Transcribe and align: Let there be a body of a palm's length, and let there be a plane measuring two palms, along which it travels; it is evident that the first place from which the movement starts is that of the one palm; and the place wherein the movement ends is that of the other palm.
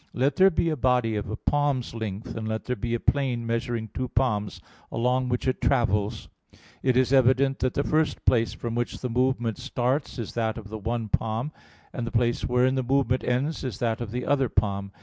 Let 0.15 0.37
there 0.37 0.49
be 0.49 0.69
a 0.69 0.75
body 0.75 1.15
of 1.15 1.29
a 1.29 1.35
palm's 1.35 1.93
length, 1.93 2.35
and 2.35 2.47
let 2.47 2.63
there 2.65 2.75
be 2.75 2.95
a 2.95 2.99
plane 2.99 3.45
measuring 3.45 3.89
two 3.93 4.07
palms, 4.07 4.59
along 4.91 5.29
which 5.29 5.47
it 5.47 5.61
travels; 5.61 6.27
it 6.81 6.97
is 6.97 7.13
evident 7.13 7.59
that 7.59 7.75
the 7.75 7.83
first 7.83 8.25
place 8.25 8.51
from 8.53 8.73
which 8.73 8.97
the 9.01 9.11
movement 9.11 9.59
starts 9.59 10.17
is 10.17 10.33
that 10.33 10.57
of 10.57 10.69
the 10.69 10.79
one 10.79 11.07
palm; 11.07 11.51
and 11.93 12.07
the 12.07 12.11
place 12.11 12.43
wherein 12.43 12.73
the 12.73 12.81
movement 12.81 13.23
ends 13.23 13.63
is 13.63 13.77
that 13.77 14.01
of 14.01 14.09
the 14.09 14.25
other 14.25 14.49
palm. 14.49 14.91